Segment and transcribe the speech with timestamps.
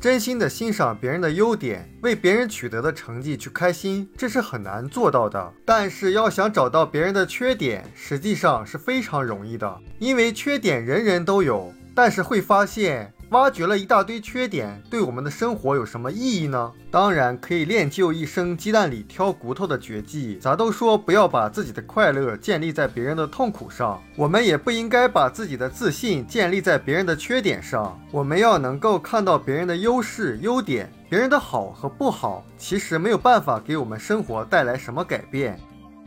[0.00, 5.52] 真心的欣赏别人的优点，为别人取得的成绩去开心，这是很难做到的。
[5.66, 11.70] 但是要想找到别人的缺点，实际上是非常容易的，因为缺点人人都有。
[11.94, 13.12] 但是会发现。
[13.30, 16.72] 挖掘了一大堆缺点，对我们的生活有什么意义呢？
[16.90, 20.36] 当然可以练就一生鸡蛋里挑骨头的绝技。
[20.40, 27.96] 咱都说不要把自己的快乐建立在别人的痛苦上，我们也不应该把自己的自信建立在别人的缺点上。
[28.10, 35.56] 我们要能够看到别人的优势、优点，别人的好和不好，其实没有办法给我们生活带来什么改变。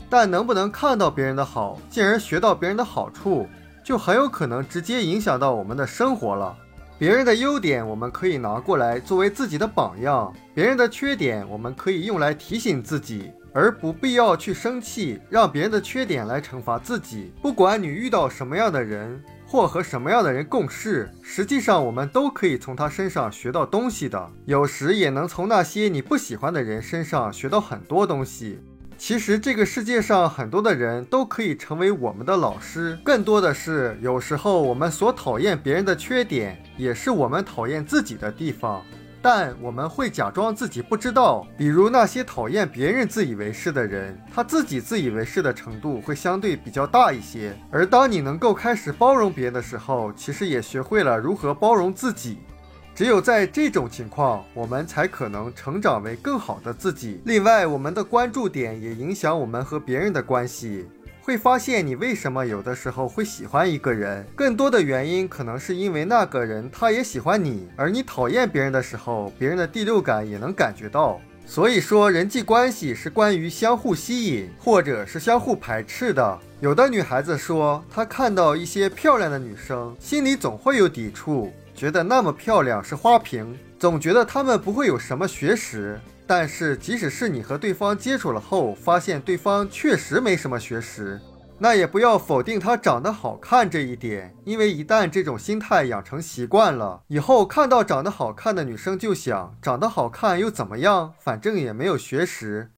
[0.09, 3.47] 但能不能看到别人的好，进而学到别人的好处，
[3.81, 6.57] 就很有可能直接影响到我们的生活了。
[7.03, 17.33] 别人的优点，我们可以拿过来作为自己的榜样；别人的缺点，我们可以用来提醒自己，而不必要去生气，让别人的缺点来惩罚自己。
[17.41, 24.31] 不管你遇到什么样的人，或和什么样的人共事，实际上我们都可以从他身上学到东西的。
[24.45, 28.61] 有时也能从那些你不喜欢的人身上学到很多东西。
[28.97, 38.81] 其实这个世界上很多的人都可以成为我们的老师，更多的是有时候我们所讨厌别人的缺点，也是我们讨厌自己的地方，
[39.21, 41.45] 但我们会假装自己不知道。
[41.57, 47.53] 比如那些讨厌别人自以为是的人，他自己自以为是的程度会相对比较大一些。
[47.69, 52.37] 而当你能够开始包容别人的时候，其实也学会了如何包容自己。
[52.95, 57.19] 只有在这种情况，我们才可能成长为更好的自己。
[57.25, 60.87] 另外，我们的关注点也影响我们和别人的关系。
[61.19, 71.19] 会发现你为什么有的时候会喜欢一个人，更多的原因可能是因为那个人他也喜欢你，而你讨厌别人的时候，别人的第六感也能感觉到。
[71.45, 76.39] 所以说，人际关系是关于相互吸引，或者是相互排斥的。
[76.59, 81.51] 有的女孩子说，她看到一些漂亮的女生，心里总会有抵触。
[81.83, 85.99] 觉得那么漂亮是花瓶，总觉得他们不会有什么学识。
[86.25, 91.19] 但是，即使是你和对方接触了后，发现对方确实没什么学识，
[91.57, 94.33] 那也不要否定他长得好看这一点。
[94.45, 101.13] 因为一旦这种心态养成习惯了，以后看到长得好看的女生就想，长得好看又怎么样？
[101.19, 102.71] 反正也没有学识。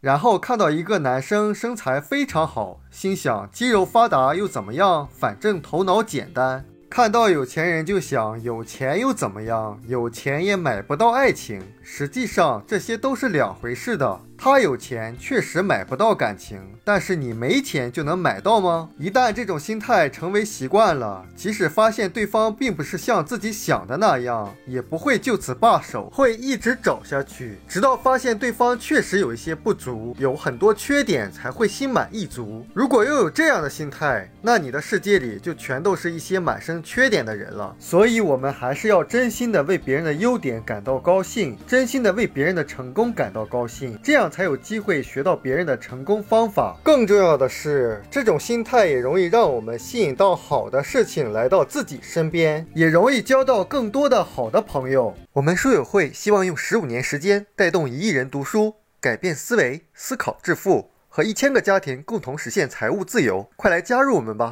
[0.00, 5.08] 然后看到一个男生身材非常好，心想肌肉发达又怎么样？
[5.12, 6.64] 反正头脑简单。
[6.92, 9.80] 看到有钱人就想有钱又怎么样？
[9.88, 11.58] 有钱也买不到爱情。
[11.82, 14.20] 实际上这些都是两回事的。
[14.44, 18.90] 他有钱确实买不到感情，但是你没钱就能买到吗？
[18.98, 32.66] 一旦这种心态成为习惯了，即使发现对方并不是像自己想的那样，也不会就此罢手，会一直找下去，直到发现对方确实有一些不足，有很多缺点，才会心满意足。
[32.74, 37.76] 如果拥有这样的心态，那你的世界里就全都是一些满身缺点的人了。
[37.78, 44.31] 所以，我们还是要真心的为别人的优点感到高兴，真心的为别人的成功感到高兴，这样。
[44.32, 46.78] 才有机会学到别人的成功方法。
[46.82, 55.14] 更重要的是，这种心态也容易让我们吸引到好的事情来到自己身边，也容易交到更多的好的朋友。
[55.34, 63.46] 我们书友会希望用十五年时间带动一亿人读书，改变思维，思考致富，和一千个家庭共同实现财务自由。
[63.56, 64.50] 快来加入我们吧！